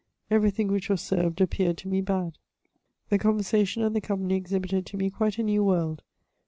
Everything 0.31 0.69
which 0.69 0.89
was 0.89 0.99
served 0.99 1.41
appeared 1.41 1.77
to 1.77 1.87
me 1.87 2.01
bad. 2.01 2.39
The 3.09 3.19
conversation 3.19 3.83
and 3.83 3.95
the 3.95 3.99
156 3.99 4.01
MEMOIRS 4.01 4.05
OF 4.07 4.07
company 4.07 4.35
exhibited 4.35 4.85
to 4.87 4.97
me 4.97 5.09
quite 5.11 5.37
a 5.37 5.43
new 5.43 5.63
world. 5.63 6.01